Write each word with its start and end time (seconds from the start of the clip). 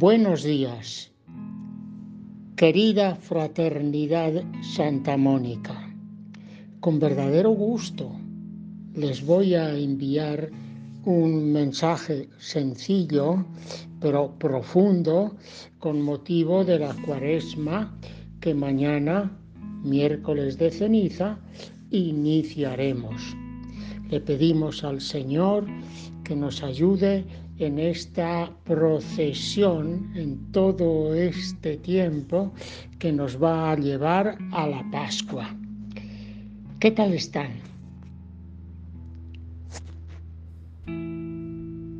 Buenos 0.00 0.44
días, 0.44 1.10
querida 2.54 3.16
fraternidad 3.16 4.44
Santa 4.62 5.16
Mónica. 5.16 5.92
Con 6.78 7.00
verdadero 7.00 7.50
gusto 7.50 8.12
les 8.94 9.26
voy 9.26 9.56
a 9.56 9.76
enviar 9.76 10.50
un 11.04 11.50
mensaje 11.50 12.28
sencillo 12.38 13.44
pero 14.00 14.38
profundo 14.38 15.34
con 15.80 16.00
motivo 16.00 16.64
de 16.64 16.78
la 16.78 16.94
cuaresma 17.04 17.98
que 18.40 18.54
mañana, 18.54 19.36
miércoles 19.82 20.58
de 20.58 20.70
ceniza, 20.70 21.40
iniciaremos. 21.90 23.34
Le 24.08 24.20
pedimos 24.20 24.84
al 24.84 25.00
Señor 25.00 25.66
que 26.22 26.36
nos 26.36 26.62
ayude 26.62 27.24
en 27.58 27.78
esta 27.78 28.50
procesión, 28.64 30.10
en 30.14 30.52
todo 30.52 31.14
este 31.14 31.76
tiempo 31.78 32.52
que 32.98 33.12
nos 33.12 33.42
va 33.42 33.72
a 33.72 33.76
llevar 33.76 34.38
a 34.52 34.66
la 34.66 34.88
Pascua. 34.90 35.54
¿Qué 36.78 36.92
tal 36.92 37.14
están? 37.14 37.50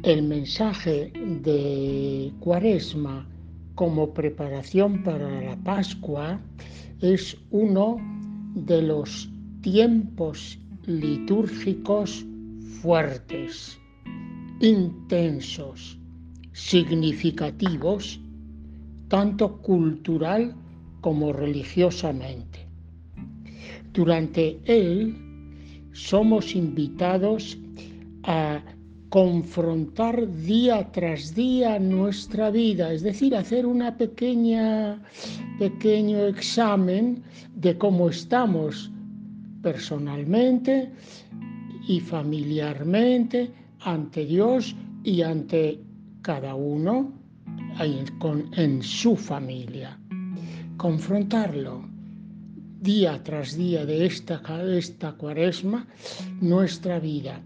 El 0.05 0.23
mensaje 0.23 1.13
de 1.43 2.33
Cuaresma 2.39 3.27
como 3.75 4.15
preparación 4.15 5.03
para 5.03 5.41
la 5.41 5.57
Pascua 5.57 6.41
es 7.01 7.37
uno 7.51 7.99
de 8.55 8.83
los 8.83 9.29
tiempos 9.61 10.59
litúrgicos 10.87 12.25
fuertes 12.81 13.79
intensos, 14.61 15.99
significativos, 16.53 18.21
tanto 19.09 19.59
cultural 19.63 20.55
como 21.01 21.33
religiosamente. 21.33 22.67
Durante 23.93 24.59
él 24.65 25.17
somos 25.93 26.55
invitados 26.55 27.57
a 28.25 28.63
confrontar 29.09 30.31
día 30.43 30.91
tras 30.93 31.35
día 31.35 31.79
nuestra 31.79 32.51
vida, 32.51 32.93
es 32.93 33.03
decir, 33.03 33.35
hacer 33.35 33.65
una 33.65 33.97
pequeña 33.97 35.01
pequeño 35.59 36.27
examen 36.27 37.23
de 37.55 37.77
cómo 37.79 38.11
estamos 38.11 38.91
personalmente 39.63 40.91
y 41.89 42.01
familiarmente 42.01 43.51
ante 43.81 44.25
Dios 44.25 44.75
y 45.05 45.23
ante 45.23 45.81
cada 46.23 46.55
uno 46.55 47.13
en 47.81 48.83
su 48.83 49.17
familia. 49.17 49.99
Confrontarlo 50.77 51.89
día 52.81 53.23
tras 53.23 53.57
día 53.57 53.85
de 53.85 54.07
esta, 54.07 54.41
esta 54.77 55.13
cuaresma, 55.13 55.87
nuestra 56.41 57.01
vida. 57.01 57.41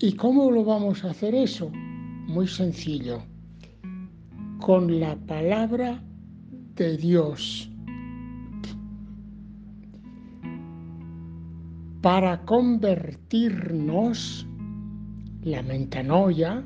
¿Y 0.00 0.14
cómo 0.14 0.50
lo 0.50 0.64
vamos 0.64 1.04
a 1.04 1.10
hacer 1.10 1.34
eso? 1.34 1.70
Muy 1.70 2.46
sencillo, 2.46 3.22
con 4.60 5.00
la 5.00 5.16
palabra 5.16 6.02
de 6.76 6.96
Dios. 6.96 7.70
Para 12.00 12.44
convertirnos 12.44 14.46
la 15.48 15.62
mentanoia, 15.62 16.62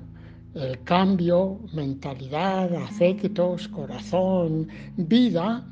el 0.55 0.83
cambio, 0.83 1.61
mentalidad, 1.73 2.75
afectos, 2.75 3.69
corazón, 3.69 4.69
vida, 4.97 5.65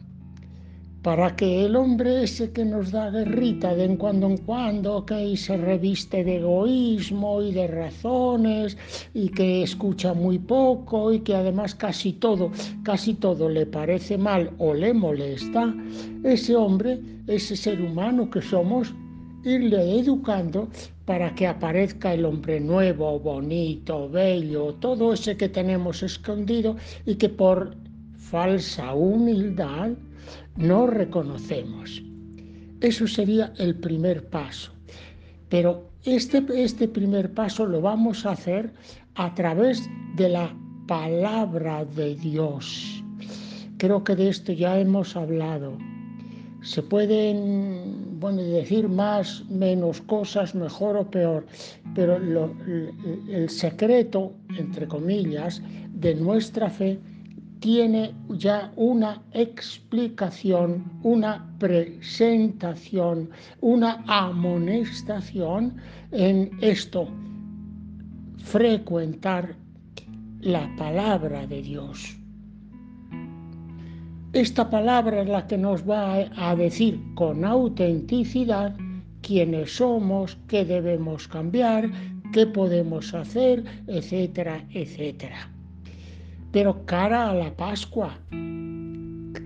para 1.02 1.34
que 1.34 1.64
el 1.64 1.76
hombre 1.76 2.24
ese 2.24 2.52
que 2.52 2.64
nos 2.64 2.92
da 2.92 3.10
guerrita 3.10 3.74
de 3.74 3.84
en 3.84 3.96
cuando 3.96 4.26
en 4.26 4.36
cuando, 4.38 5.04
que 5.06 5.36
se 5.36 5.56
reviste 5.56 6.22
de 6.24 6.36
egoísmo 6.36 7.42
y 7.42 7.52
de 7.52 7.66
razones 7.66 8.76
y 9.14 9.30
que 9.30 9.62
escucha 9.62 10.12
muy 10.12 10.38
poco 10.38 11.12
y 11.12 11.20
que 11.20 11.34
además 11.34 11.74
casi 11.74 12.12
todo, 12.12 12.52
casi 12.82 13.14
todo 13.14 13.48
le 13.48 13.66
parece 13.66 14.18
mal 14.18 14.50
o 14.58 14.74
le 14.74 14.92
molesta, 14.92 15.74
ese 16.22 16.54
hombre, 16.54 17.00
ese 17.26 17.56
ser 17.56 17.80
humano 17.80 18.28
que 18.30 18.42
somos, 18.42 18.94
irle 19.44 19.98
educando 19.98 20.68
para 21.04 21.34
que 21.34 21.46
aparezca 21.46 22.14
el 22.14 22.24
hombre 22.24 22.60
nuevo, 22.60 23.18
bonito, 23.18 24.08
bello, 24.08 24.74
todo 24.74 25.12
ese 25.12 25.36
que 25.36 25.48
tenemos 25.48 26.02
escondido 26.02 26.76
y 27.06 27.16
que 27.16 27.28
por 27.28 27.74
falsa 28.16 28.94
humildad 28.94 29.90
no 30.56 30.86
reconocemos. 30.86 32.02
Eso 32.80 33.06
sería 33.06 33.52
el 33.58 33.74
primer 33.74 34.28
paso. 34.28 34.72
Pero 35.48 35.90
este, 36.04 36.44
este 36.54 36.88
primer 36.88 37.32
paso 37.34 37.66
lo 37.66 37.80
vamos 37.80 38.24
a 38.24 38.32
hacer 38.32 38.72
a 39.16 39.34
través 39.34 39.88
de 40.16 40.28
la 40.28 40.54
palabra 40.86 41.84
de 41.84 42.14
Dios. 42.14 43.02
Creo 43.78 44.04
que 44.04 44.14
de 44.14 44.28
esto 44.28 44.52
ya 44.52 44.78
hemos 44.78 45.16
hablado. 45.16 45.76
Se 46.62 46.82
pueden 46.82 48.18
bueno, 48.20 48.42
decir 48.42 48.88
más, 48.88 49.42
menos 49.48 50.00
cosas, 50.02 50.54
mejor 50.54 50.96
o 50.96 51.10
peor, 51.10 51.46
pero 51.94 52.16
el 52.16 53.48
secreto, 53.48 54.34
entre 54.58 54.86
comillas, 54.86 55.62
de 55.94 56.14
nuestra 56.14 56.68
fe 56.68 56.98
tiene 57.60 58.14
ya 58.30 58.72
una 58.76 59.22
explicación, 59.32 60.84
una 61.02 61.46
presentación, 61.58 63.30
una 63.60 64.02
amonestación 64.06 65.76
en 66.12 66.50
esto, 66.60 67.08
frecuentar 68.44 69.54
la 70.40 70.70
palabra 70.76 71.46
de 71.46 71.62
Dios. 71.62 72.19
Esta 74.32 74.70
palabra 74.70 75.22
es 75.22 75.28
la 75.28 75.44
que 75.48 75.58
nos 75.58 75.82
va 75.82 76.24
a 76.36 76.54
decir 76.54 77.00
con 77.16 77.44
autenticidad 77.44 78.76
quiénes 79.22 79.74
somos, 79.74 80.38
qué 80.46 80.64
debemos 80.64 81.26
cambiar, 81.26 81.90
qué 82.32 82.46
podemos 82.46 83.12
hacer, 83.12 83.64
etcétera, 83.88 84.64
etcétera. 84.70 85.50
Pero 86.52 86.86
cara 86.86 87.30
a 87.30 87.34
la 87.34 87.56
Pascua, 87.56 88.16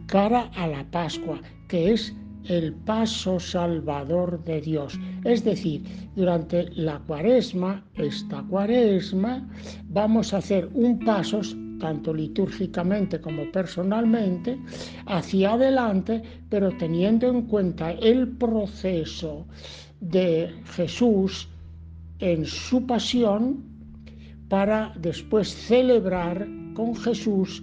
cara 0.05 0.51
a 0.55 0.67
la 0.67 0.85
Pascua, 0.91 1.41
que 1.69 1.95
es 1.95 2.15
el 2.45 2.75
paso 2.75 3.41
salvador 3.41 4.45
de 4.45 4.61
Dios. 4.61 5.01
Es 5.25 5.43
decir, 5.45 5.83
durante 6.15 6.69
la 6.73 6.99
cuaresma, 6.99 7.83
esta 7.95 8.43
cuaresma, 8.43 9.49
vamos 9.85 10.35
a 10.35 10.39
hacer 10.39 10.69
un 10.75 10.99
paso 10.99 11.41
tanto 11.79 12.13
litúrgicamente 12.13 13.21
como 13.21 13.51
personalmente, 13.51 14.59
hacia 15.07 15.53
adelante, 15.53 16.23
pero 16.49 16.71
teniendo 16.77 17.29
en 17.29 17.43
cuenta 17.43 17.93
el 17.93 18.29
proceso 18.29 19.47
de 20.01 20.55
Jesús 20.77 21.49
en 22.19 22.45
su 22.45 22.87
pasión 22.87 23.63
para 24.49 24.93
después 24.99 25.49
celebrar 25.49 26.47
con 26.75 26.95
Jesús 26.97 27.63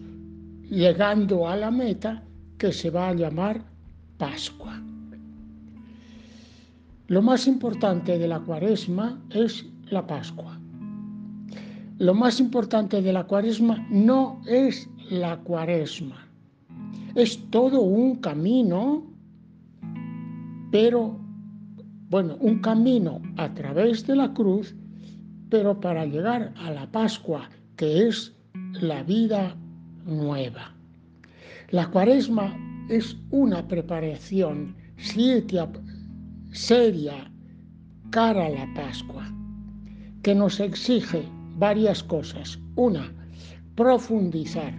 llegando 0.70 1.48
a 1.48 1.56
la 1.56 1.72
meta 1.72 2.24
que 2.58 2.72
se 2.72 2.90
va 2.90 3.10
a 3.10 3.14
llamar 3.14 3.64
Pascua. 4.18 4.82
Lo 7.08 7.22
más 7.22 7.48
importante 7.48 8.18
de 8.18 8.28
la 8.28 8.40
cuaresma 8.40 9.22
es 9.32 9.66
la 9.90 10.08
Pascua. 10.08 10.61
Lo 12.02 12.16
más 12.16 12.40
importante 12.40 13.00
de 13.00 13.14
la 13.14 13.26
cuaresma 13.26 13.86
no 13.92 14.42
es 14.48 14.90
la 15.12 15.38
cuaresma, 15.38 16.28
es 17.14 17.40
todo 17.52 17.82
un 17.82 18.16
camino, 18.16 19.06
pero, 20.72 21.20
bueno, 22.10 22.38
un 22.40 22.58
camino 22.58 23.22
a 23.38 23.54
través 23.54 24.08
de 24.08 24.16
la 24.16 24.34
cruz, 24.34 24.74
pero 25.52 25.80
para 25.80 26.08
llegar 26.08 26.52
a 26.58 26.72
la 26.72 26.92
Pascua, 26.92 27.48
que 27.76 28.08
es 28.08 28.36
la 28.82 29.04
vida 29.04 29.56
nueva. 30.04 30.74
La 31.70 31.88
cuaresma 31.92 32.58
es 32.90 33.16
una 33.30 33.68
preparación 33.68 34.76
seria 36.52 37.32
cara 38.10 38.48
a 38.48 38.50
la 38.50 38.74
Pascua, 38.74 39.32
que 40.24 40.34
nos 40.34 40.60
exige 40.60 41.30
varias 41.62 42.02
cosas. 42.04 42.60
Una, 42.76 43.14
profundizar. 43.76 44.74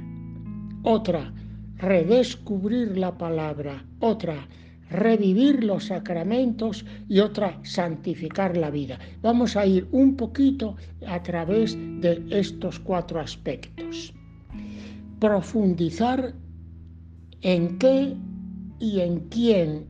Otra, 0.82 1.32
redescubrir 1.76 2.98
la 2.98 3.16
palabra. 3.16 3.84
Otra, 4.00 4.48
revivir 4.90 5.62
los 5.62 5.84
sacramentos 5.84 6.84
y 7.08 7.20
otra, 7.20 7.60
santificar 7.62 8.56
la 8.56 8.70
vida. 8.70 8.98
Vamos 9.22 9.56
a 9.56 9.64
ir 9.64 9.86
un 9.92 10.16
poquito 10.16 10.74
a 11.06 11.22
través 11.22 11.78
de 12.00 12.20
estos 12.30 12.80
cuatro 12.80 13.20
aspectos. 13.20 14.12
profundizar 15.20 16.34
en 17.42 17.78
qué 17.78 18.16
y 18.80 19.00
en 19.00 19.20
quién. 19.28 19.86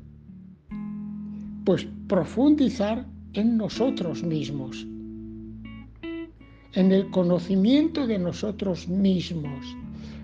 Pues 1.65 1.88
profundizar 2.06 3.06
en 3.33 3.56
nosotros 3.56 4.23
mismos, 4.23 4.87
en 6.75 6.93
el 6.93 7.11
conocimiento 7.11 8.07
de 8.07 8.19
nosotros 8.19 8.89
mismos. 8.89 9.77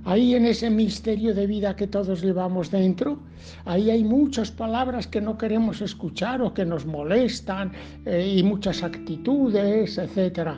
Ahí 0.04 0.34
en 0.34 0.46
ese 0.46 0.70
misterio 0.70 1.34
de 1.34 1.46
vida 1.46 1.76
que 1.76 1.86
todos 1.86 2.22
llevamos 2.22 2.70
dentro, 2.70 3.18
ahí 3.66 3.90
hay 3.90 4.04
muchas 4.04 4.50
palabras 4.50 5.06
que 5.06 5.20
no 5.20 5.36
queremos 5.36 5.82
escuchar 5.82 6.40
o 6.40 6.54
que 6.54 6.64
nos 6.64 6.86
molestan 6.86 7.72
eh, 8.06 8.36
y 8.38 8.42
muchas 8.42 8.82
actitudes, 8.82 9.98
etc. 9.98 10.52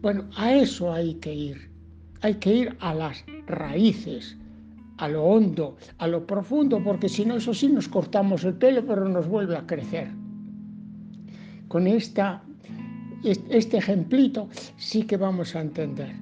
Bueno, 0.00 0.24
a 0.36 0.54
eso 0.54 0.92
hay 0.92 1.14
que 1.16 1.34
ir. 1.34 1.70
Hay 2.22 2.36
que 2.36 2.54
ir 2.54 2.76
a 2.80 2.94
las 2.94 3.22
raíces, 3.46 4.36
a 4.96 5.08
lo 5.08 5.24
hondo, 5.24 5.76
a 5.98 6.06
lo 6.06 6.26
profundo, 6.26 6.82
porque 6.82 7.10
si 7.10 7.26
no, 7.26 7.36
eso 7.36 7.52
sí 7.52 7.68
nos 7.68 7.88
cortamos 7.88 8.44
el 8.44 8.54
pelo, 8.54 8.86
pero 8.86 9.06
nos 9.06 9.28
vuelve 9.28 9.56
a 9.56 9.66
crecer. 9.66 10.08
Con 11.68 11.86
esta, 11.86 12.42
este 13.22 13.78
ejemplito 13.78 14.48
sí 14.76 15.02
que 15.02 15.16
vamos 15.16 15.54
a 15.54 15.60
entender. 15.60 16.14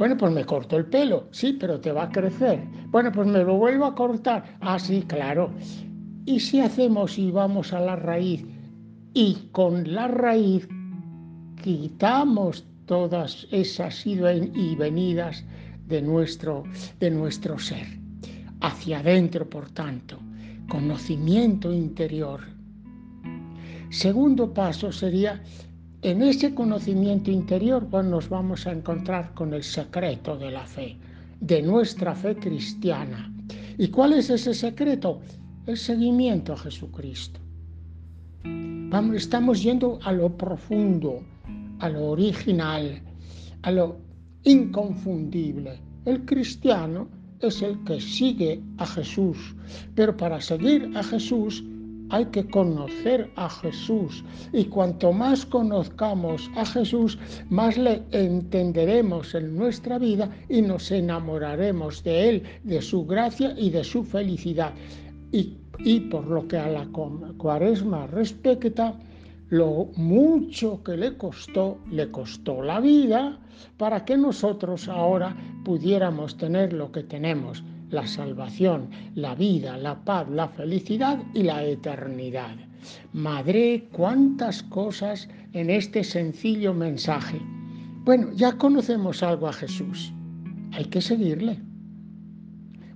Bueno, 0.00 0.16
pues 0.16 0.32
me 0.32 0.46
corto 0.46 0.78
el 0.78 0.86
pelo, 0.86 1.28
sí, 1.30 1.58
pero 1.60 1.78
te 1.78 1.92
va 1.92 2.04
a 2.04 2.10
crecer. 2.10 2.60
Bueno, 2.88 3.12
pues 3.12 3.26
me 3.26 3.44
lo 3.44 3.58
vuelvo 3.58 3.84
a 3.84 3.94
cortar. 3.94 4.56
Ah, 4.60 4.78
sí, 4.78 5.04
claro. 5.06 5.50
¿Y 6.24 6.40
si 6.40 6.60
hacemos 6.60 7.18
y 7.18 7.30
vamos 7.30 7.74
a 7.74 7.80
la 7.80 7.96
raíz 7.96 8.46
y 9.12 9.48
con 9.52 9.92
la 9.92 10.08
raíz 10.08 10.66
quitamos 11.62 12.64
todas 12.86 13.46
esas 13.50 14.06
y 14.06 14.16
venidas 14.76 15.44
de 15.86 16.00
nuestro, 16.00 16.64
de 16.98 17.10
nuestro 17.10 17.58
ser? 17.58 17.86
Hacia 18.62 19.00
adentro, 19.00 19.50
por 19.50 19.70
tanto, 19.70 20.18
conocimiento 20.68 21.74
interior. 21.74 22.40
Segundo 23.90 24.54
paso 24.54 24.92
sería 24.92 25.42
en 26.02 26.22
ese 26.22 26.54
conocimiento 26.54 27.30
interior 27.30 27.86
nos 28.04 28.28
vamos 28.28 28.66
a 28.66 28.72
encontrar 28.72 29.34
con 29.34 29.52
el 29.52 29.62
secreto 29.62 30.36
de 30.36 30.50
la 30.50 30.66
fe, 30.66 30.96
de 31.40 31.60
nuestra 31.60 32.14
fe 32.14 32.36
cristiana. 32.36 33.30
¿Y 33.76 33.88
cuál 33.88 34.14
es 34.14 34.30
ese 34.30 34.54
secreto? 34.54 35.20
El 35.66 35.76
seguimiento 35.76 36.54
a 36.54 36.56
Jesucristo. 36.56 37.38
Vamos, 38.44 39.16
estamos 39.16 39.62
yendo 39.62 39.98
a 40.02 40.12
lo 40.12 40.34
profundo, 40.36 41.22
a 41.80 41.88
lo 41.90 42.06
original, 42.06 43.02
a 43.62 43.70
lo 43.70 43.98
inconfundible. 44.44 45.80
El 46.06 46.24
cristiano 46.24 47.08
es 47.40 47.60
el 47.60 47.84
que 47.84 48.00
sigue 48.00 48.62
a 48.78 48.86
Jesús, 48.86 49.54
pero 49.94 50.16
para 50.16 50.40
seguir 50.40 50.90
a 50.94 51.02
Jesús 51.02 51.62
hay 52.10 52.26
que 52.26 52.46
conocer 52.46 53.30
a 53.36 53.48
Jesús. 53.48 54.24
Y 54.52 54.64
cuanto 54.64 55.12
más 55.12 55.46
conozcamos 55.46 56.50
a 56.56 56.64
Jesús, 56.66 57.18
más 57.48 57.78
le 57.78 58.02
entenderemos 58.10 59.34
en 59.34 59.56
nuestra 59.56 59.98
vida 59.98 60.30
y 60.48 60.62
nos 60.62 60.90
enamoraremos 60.90 62.02
de 62.04 62.28
Él, 62.28 62.42
de 62.64 62.82
su 62.82 63.06
gracia 63.06 63.54
y 63.56 63.70
de 63.70 63.84
su 63.84 64.04
felicidad. 64.04 64.72
Y, 65.32 66.00
por 66.10 66.26
lo 66.26 66.46
que 66.46 66.58
a 66.58 66.68
la 66.68 66.86
cuaresma 67.38 68.06
respecta, 68.06 68.94
lo 69.48 69.88
mucho 69.96 70.82
que 70.82 70.96
le 70.96 71.16
costó, 71.16 71.78
le 71.90 72.10
costó 72.10 72.62
la 72.62 72.80
vida 72.80 73.38
para 73.76 74.04
que 74.04 74.16
nosotros 74.16 74.88
ahora 74.88 75.34
pudiéramos 75.64 76.36
tener 76.36 76.72
lo 76.72 76.92
que 76.92 77.02
tenemos 77.02 77.64
la 77.90 78.06
salvación, 78.06 78.88
la 79.14 79.34
vida, 79.34 79.76
la 79.76 80.04
paz, 80.04 80.28
la 80.30 80.48
felicidad 80.48 81.18
y 81.34 81.42
la 81.42 81.64
eternidad. 81.64 82.56
Madre, 83.12 83.88
cuántas 83.92 84.62
cosas 84.62 85.28
en 85.52 85.70
este 85.70 86.04
sencillo 86.04 86.72
mensaje. 86.72 87.40
Bueno, 88.04 88.32
ya 88.32 88.52
conocemos 88.52 89.22
algo 89.22 89.48
a 89.48 89.52
Jesús. 89.52 90.12
Hay 90.72 90.86
que 90.86 91.00
seguirle. 91.00 91.60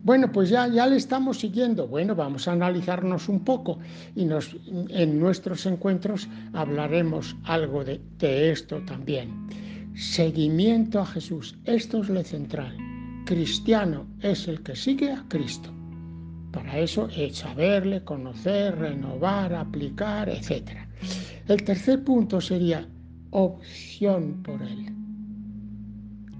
Bueno, 0.03 0.31
pues 0.33 0.51
ya, 0.51 0.69
ya 0.69 0.87
le 0.87 0.97
estamos 0.97 1.39
siguiendo. 1.39 1.89
Bueno, 1.89 2.15
vamos 2.15 2.47
a 2.47 2.53
analizarnos 2.53 3.29
un 3.29 3.45
poco 3.45 3.79
y 4.15 4.25
nos, 4.25 4.57
en 4.91 5.19
nuestros 5.19 5.65
encuentros 5.67 6.29
hablaremos 6.53 7.37
algo 7.45 7.85
de, 7.85 8.01
de 8.19 8.53
esto 8.53 8.83
también. 8.85 9.49
Seguimiento 9.95 11.01
a 11.01 11.07
Jesús. 11.07 11.57
Esto 11.65 12.03
es 12.03 12.09
lo 12.09 12.23
central 12.23 12.94
cristiano 13.25 14.07
es 14.21 14.49
el 14.49 14.63
que 14.63 14.77
sigue 14.77 15.11
a 15.13 15.25
Cristo. 15.29 15.71
Para 16.53 16.79
eso 16.79 17.09
es 17.09 17.39
saberle, 17.39 18.05
conocer, 18.05 18.79
renovar, 18.79 19.55
aplicar, 19.55 20.29
etc. 20.29 20.71
El 21.49 21.65
tercer 21.65 22.05
punto 22.05 22.41
sería 22.41 22.87
opción 23.31 24.43
por 24.43 24.63
él. 24.63 24.95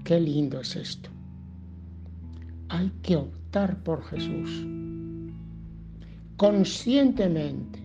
Qué 0.03 0.19
lindo 0.19 0.61
es 0.61 0.75
esto. 0.75 1.09
Hay 2.69 2.91
que 3.01 3.15
optar 3.17 3.83
por 3.83 4.03
Jesús. 4.05 4.65
Conscientemente, 6.37 7.79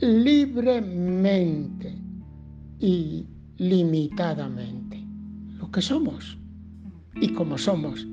libremente 0.00 1.96
y 2.78 3.26
limitadamente. 3.56 5.02
Lo 5.58 5.70
que 5.70 5.82
somos 5.82 6.39
y 7.14 7.32
como 7.32 7.58
somos. 7.58 8.06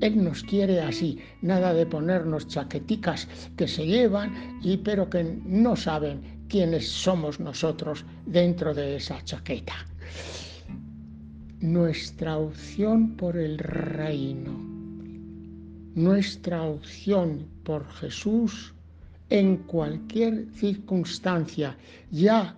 Él 0.00 0.22
nos 0.22 0.44
quiere 0.44 0.80
así, 0.80 1.18
nada 1.42 1.74
de 1.74 1.84
ponernos 1.84 2.46
chaqueticas 2.46 3.28
que 3.56 3.66
se 3.66 3.84
llevan 3.84 4.60
y 4.62 4.76
pero 4.76 5.10
que 5.10 5.24
no 5.44 5.74
saben 5.74 6.20
quiénes 6.48 6.88
somos 6.88 7.40
nosotros 7.40 8.04
dentro 8.24 8.74
de 8.74 8.96
esa 8.96 9.22
chaqueta. 9.24 9.74
Nuestra 11.60 12.38
opción 12.38 13.16
por 13.16 13.36
el 13.36 13.58
reino, 13.58 14.52
nuestra 15.96 16.62
opción 16.62 17.48
por 17.64 17.84
Jesús 17.94 18.72
en 19.30 19.56
cualquier 19.56 20.46
circunstancia, 20.54 21.76
ya 22.12 22.56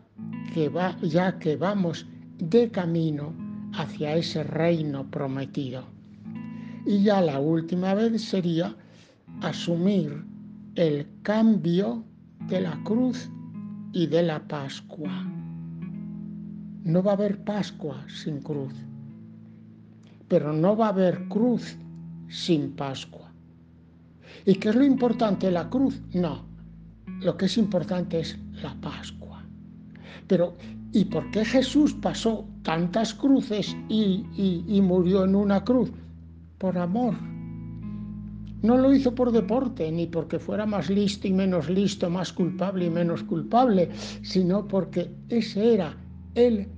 que, 0.53 0.69
va, 0.69 0.97
ya 1.01 1.39
que 1.39 1.57
vamos 1.57 2.07
de 2.39 2.71
camino 2.71 3.50
hacia 3.75 4.17
ese 4.17 4.43
reino 4.43 5.11
prometido. 5.11 5.85
Y 6.87 7.03
ya 7.03 7.21
la 7.21 7.39
última 7.39 7.95
vez 7.95 8.23
sería 8.23 8.75
asumir 9.43 10.25
el 10.75 11.07
cambio 11.23 12.05
de 12.49 12.61
la 12.61 12.83
cruz 12.85 13.31
y 13.93 14.07
de 14.07 14.23
la 14.23 14.47
Pascua. 14.47 15.25
No 16.85 17.03
va 17.03 17.13
a 17.13 17.15
haber 17.15 17.45
Pascua 17.45 18.05
sin 18.09 18.41
cruz, 18.41 18.73
pero 20.29 20.53
no 20.53 20.77
va 20.77 20.87
a 20.87 20.91
haber 20.91 21.29
cruz 21.29 21.77
sin 22.29 22.73
Pascua. 22.73 23.31
¿Y 24.47 24.55
qué 24.55 24.71
es 24.71 24.75
lo 24.75 24.85
importante? 24.85 25.51
¿La 25.51 25.69
cruz? 25.69 26.01
No. 26.15 26.47
Lo 27.21 27.37
que 27.37 27.47
es 27.47 27.59
importante 27.59 28.21
es 28.21 28.39
la 28.63 28.75
Pascua. 28.81 29.45
Pero 30.27 30.57
¿Y 30.93 31.05
por 31.05 31.31
qué 31.31 31.45
Jesús 31.45 31.95
pasó 31.95 32.49
tantas 32.63 33.15
cruces 33.15 33.77
y, 33.89 34.81
murió 34.83 35.25
en 35.25 35.37
una 35.37 35.63
cruz? 35.63 35.93
Por 36.59 36.77
amor. 36.79 37.15
No 38.63 38.77
lo 38.77 38.93
hizo 38.93 39.15
por 39.15 39.31
deporte, 39.31 39.91
ni 39.91 40.07
porque 40.07 40.39
fuera 40.39 40.67
más 40.67 40.91
listo 40.91 41.29
y 41.29 41.33
menos 41.33 41.71
listo, 41.71 42.11
más 42.11 42.33
culpable 42.33 42.87
y 42.87 42.91
menos 42.91 43.23
culpable, 43.23 43.89
sino 44.23 44.67
porque 44.67 45.11
ese 45.29 45.75
era 45.75 45.97
el 46.35 46.69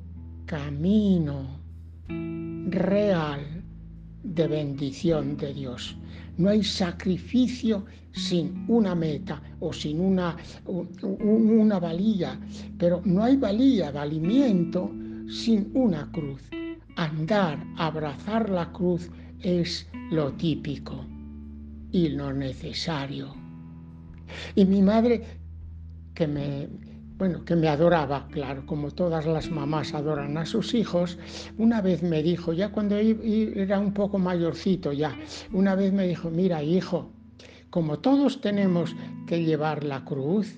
camino 0.45 1.59
real 2.09 3.64
de 4.23 4.47
bendición 4.47 5.37
de 5.37 5.54
Dios. 5.54 5.97
No 6.38 6.50
hay 6.50 6.62
sacrificio 6.62 7.84
sin 8.12 8.64
una 8.68 8.94
meta 8.94 9.42
o 9.60 9.72
sin 9.72 10.00
una, 10.00 10.36
una 10.66 11.78
valía, 11.78 12.38
pero 12.78 13.00
no 13.04 13.22
hay 13.22 13.36
valía, 13.36 13.90
valimiento 13.90 14.90
sin 15.28 15.70
una 15.74 16.10
cruz. 16.10 16.42
Andar, 16.96 17.64
abrazar 17.76 18.50
la 18.50 18.72
cruz 18.72 19.10
es 19.40 19.88
lo 20.10 20.32
típico 20.32 21.06
y 21.90 22.08
lo 22.10 22.32
necesario. 22.32 23.34
Y 24.54 24.64
mi 24.64 24.82
madre, 24.82 25.22
que 26.14 26.26
me, 26.26 26.68
bueno, 27.22 27.44
que 27.44 27.54
me 27.54 27.68
adoraba, 27.68 28.26
claro, 28.32 28.66
como 28.66 28.90
todas 28.90 29.26
las 29.26 29.48
mamás 29.48 29.94
adoran 29.94 30.36
a 30.38 30.44
sus 30.44 30.74
hijos, 30.74 31.20
una 31.56 31.80
vez 31.80 32.02
me 32.02 32.20
dijo, 32.20 32.52
ya 32.52 32.72
cuando 32.72 32.96
era 32.96 33.78
un 33.78 33.94
poco 33.94 34.18
mayorcito 34.18 34.92
ya, 34.92 35.16
una 35.52 35.76
vez 35.76 35.92
me 35.92 36.08
dijo, 36.08 36.30
mira 36.30 36.64
hijo, 36.64 37.12
como 37.70 38.00
todos 38.00 38.40
tenemos 38.40 38.96
que 39.28 39.44
llevar 39.44 39.84
la 39.84 40.04
cruz, 40.04 40.52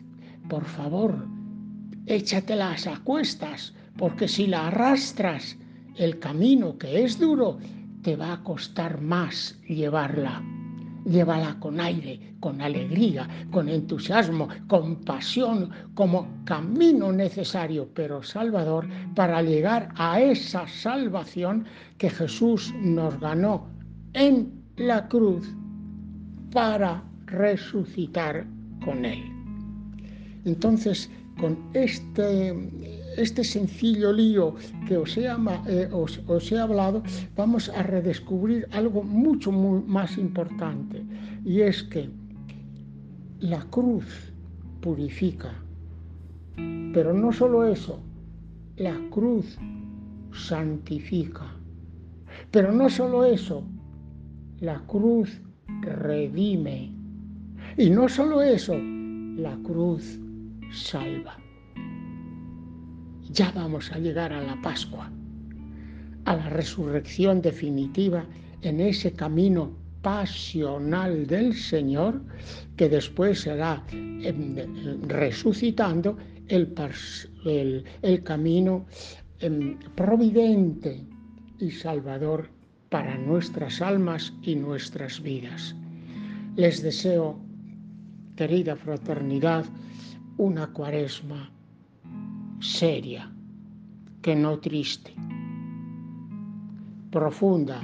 por 0.48 0.64
favor, 0.64 1.26
échatelas 2.06 2.86
a 2.86 2.98
cuestas, 3.04 3.74
porque 3.98 4.26
si 4.26 4.46
la 4.46 4.68
arrastras 4.68 5.58
el 5.96 6.18
camino 6.18 6.78
que 6.78 7.04
es 7.04 7.20
duro, 7.20 7.58
te 8.00 8.16
va 8.16 8.32
a 8.32 8.42
costar 8.42 9.02
más 9.02 9.58
llevarla. 9.68 10.42
Llévala 11.04 11.58
con 11.60 11.80
aire, 11.80 12.18
con 12.40 12.60
alegría, 12.60 13.28
con 13.50 13.68
entusiasmo, 13.68 14.48
con 14.68 14.96
pasión, 15.04 15.70
como 15.94 16.26
camino 16.44 17.12
necesario, 17.12 17.88
pero 17.94 18.22
salvador, 18.22 18.88
para 19.14 19.42
llegar 19.42 19.90
a 19.96 20.20
esa 20.20 20.66
salvación 20.66 21.66
que 21.98 22.08
Jesús 22.08 22.72
nos 22.80 23.18
ganó 23.20 23.66
en 24.14 24.50
la 24.76 25.06
cruz 25.08 25.46
para 26.52 27.02
resucitar 27.26 28.46
con 28.84 29.04
Él. 29.04 29.22
Entonces, 30.44 31.10
con 31.38 31.58
este, 31.74 32.54
este 33.16 33.44
sencillo 33.44 34.12
lío 34.12 34.54
que 34.86 34.96
os 34.96 35.16
he, 35.16 35.26
eh, 35.26 35.88
os, 35.92 36.52
he, 36.52 36.58
hablado, 36.58 37.02
vamos 37.36 37.68
a 37.68 37.82
redescubrir 37.82 38.68
algo 38.72 39.02
mucho 39.02 39.52
más 39.52 40.18
importante, 40.18 41.04
y 41.44 41.60
es 41.60 41.82
que 41.82 42.10
la 43.40 43.62
cruz 43.70 44.32
purifica, 44.80 45.52
pero 46.92 47.12
no 47.12 47.32
solo 47.32 47.64
eso, 47.64 48.00
la 48.76 48.98
cruz 49.10 49.58
santifica, 50.32 51.46
pero 52.50 52.72
no 52.72 52.88
solo 52.88 53.24
eso, 53.24 53.64
la 54.60 54.80
cruz 54.86 55.40
redime, 55.82 56.92
y 57.76 57.90
no 57.90 58.08
solo 58.08 58.42
eso, 58.42 58.74
la 59.36 59.56
cruz 59.62 60.18
salva. 60.72 61.43
Ya 63.34 63.50
vamos 63.50 63.90
a 63.90 63.98
llegar 63.98 64.32
a 64.32 64.40
la 64.40 64.54
Pascua, 64.62 65.10
a 66.24 66.36
la 66.36 66.50
resurrección 66.50 67.42
definitiva 67.42 68.24
en 68.62 68.78
ese 68.78 69.12
camino 69.12 69.72
pasional 70.02 71.26
del 71.26 71.52
Señor 71.52 72.22
que 72.76 72.88
después 72.88 73.40
será 73.40 73.84
em, 73.90 74.54
resucitando 75.08 76.16
el, 76.46 76.72
el, 78.02 78.22
camino 78.22 78.86
em, 79.40 79.80
providente 79.96 81.04
y 81.58 81.72
salvador 81.72 82.48
para 82.88 83.18
nuestras 83.18 83.82
almas 83.82 84.32
y 84.42 84.54
nuestras 84.54 85.20
vidas. 85.20 85.74
Les 86.54 86.80
deseo, 86.84 87.36
querida 88.36 88.76
fraternidad, 88.76 89.64
una 90.36 90.68
cuaresma 90.68 91.50
seria, 92.64 93.30
que 94.22 94.34
no 94.34 94.58
triste, 94.58 95.12
profunda, 97.10 97.78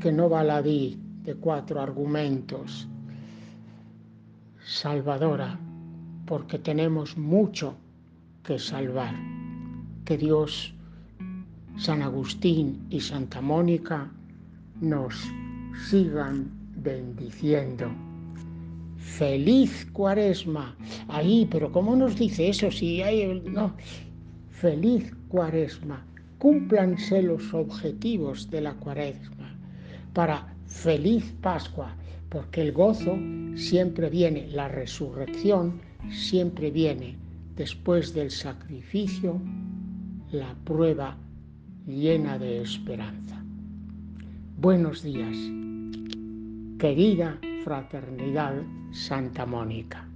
que 0.00 0.10
no 0.10 0.26
baladí 0.30 0.98
de 1.22 1.34
cuatro 1.34 1.82
argumentos, 1.82 2.88
salvadora, 4.64 5.60
porque 6.24 6.58
tenemos 6.58 7.18
mucho 7.18 7.74
que 8.42 8.58
salvar. 8.58 9.14
Que 10.06 10.16
Dios, 10.16 10.72
San 11.76 12.00
Agustín 12.00 12.86
y 12.88 13.00
Santa 13.00 13.42
Mónica 13.42 14.10
nos 14.80 15.14
sigan 15.90 16.50
bendiciendo. 16.76 18.09
Feliz 19.00 19.86
cuaresma. 19.92 20.76
Ahí, 21.08 21.48
pero 21.50 21.72
¿cómo 21.72 21.96
nos 21.96 22.16
dice 22.16 22.48
eso? 22.48 22.70
Si 22.70 23.02
hay. 23.02 23.42
No. 23.46 23.74
Feliz 24.50 25.12
cuaresma. 25.28 26.06
Cúmplanse 26.38 27.22
los 27.22 27.52
objetivos 27.52 28.50
de 28.50 28.60
la 28.60 28.74
cuaresma 28.74 29.40
para 30.12 30.54
feliz 30.66 31.32
Pascua, 31.40 31.94
porque 32.28 32.62
el 32.62 32.72
gozo 32.72 33.16
siempre 33.54 34.08
viene, 34.10 34.48
la 34.48 34.68
resurrección 34.68 35.80
siempre 36.10 36.70
viene 36.70 37.16
después 37.56 38.14
del 38.14 38.30
sacrificio, 38.30 39.40
la 40.32 40.54
prueba 40.64 41.16
llena 41.86 42.38
de 42.38 42.62
esperanza. 42.62 43.42
Buenos 44.58 45.02
días, 45.02 45.36
querida 46.78 47.38
fraternidad 47.64 48.54
Santa 48.90 49.46
Mónica. 49.46 50.09